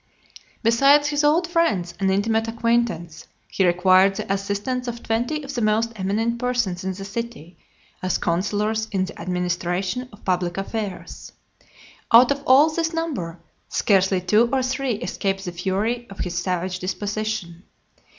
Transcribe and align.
LV. 0.33 0.39
Besides 0.63 1.07
his 1.09 1.23
old 1.23 1.47
friends 1.47 1.93
and 1.99 2.09
intimate 2.09 2.47
acquaintance, 2.47 3.27
he 3.47 3.67
required 3.67 4.15
the 4.15 4.33
assistance 4.33 4.87
of 4.87 5.03
twenty 5.03 5.43
of 5.43 5.53
the 5.53 5.61
most 5.61 5.91
eminent 5.95 6.39
persons 6.39 6.83
in 6.83 6.91
the 6.93 7.05
city, 7.05 7.55
as 8.01 8.17
counsellors 8.17 8.87
in 8.91 9.05
the 9.05 9.21
administration 9.21 10.09
of 10.11 10.25
public 10.25 10.57
affairs. 10.57 11.33
Out 12.11 12.31
of 12.31 12.41
all 12.47 12.71
this 12.71 12.95
number, 12.95 13.41
scarcely 13.69 14.19
two 14.21 14.49
or 14.51 14.63
three 14.63 14.93
escaped 14.93 15.45
the 15.45 15.51
fury 15.51 16.07
of 16.09 16.17
his 16.17 16.35
savage 16.41 16.79
disposition. 16.79 17.61